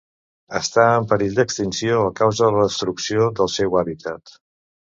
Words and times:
Està 0.59 0.85
en 1.01 1.05
perill 1.11 1.35
d'extinció 1.41 1.99
a 2.07 2.13
causa 2.21 2.47
de 2.49 2.57
la 2.57 2.65
destrucció 2.71 3.31
del 3.41 3.53
seu 3.61 3.81
hàbitat. 3.83 4.39